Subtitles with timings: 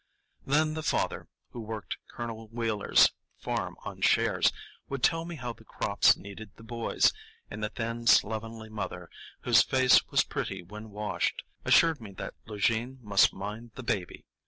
[0.47, 4.51] Then the father, who worked Colonel Wheeler's farm on shares,
[4.89, 7.13] would tell me how the crops needed the boys;
[7.51, 9.11] and the thin, slovenly mother,
[9.41, 14.25] whose face was pretty when washed, assured me that Lugene must mind the baby.